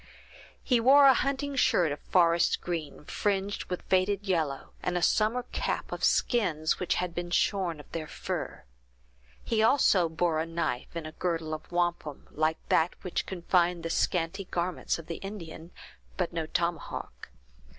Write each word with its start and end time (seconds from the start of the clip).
He 0.63 0.79
wore 0.79 1.05
a 1.05 1.13
hunting 1.13 1.55
shirt 1.55 1.91
of 1.91 1.99
forest 1.99 2.59
green, 2.59 3.05
fringed 3.05 3.65
with 3.65 3.83
faded 3.83 4.25
yellow, 4.27 4.71
and 4.81 4.97
a 4.97 5.01
summer 5.03 5.43
cap 5.51 5.91
of 5.91 6.03
skins 6.03 6.79
which 6.79 6.95
had 6.95 7.13
been 7.13 7.29
shorn 7.29 7.79
of 7.79 7.91
their 7.91 8.07
fur. 8.07 8.63
He 9.43 9.61
also 9.61 10.09
bore 10.09 10.39
a 10.39 10.47
knife 10.47 10.95
in 10.95 11.05
a 11.05 11.11
girdle 11.11 11.53
of 11.53 11.71
wampum, 11.71 12.27
like 12.31 12.57
that 12.69 12.95
which 13.03 13.27
confined 13.27 13.83
the 13.83 13.91
scanty 13.91 14.45
garments 14.45 14.97
of 14.97 15.05
the 15.05 15.17
Indian, 15.17 15.69
but 16.17 16.33
no 16.33 16.47
tomahawk. 16.47 17.29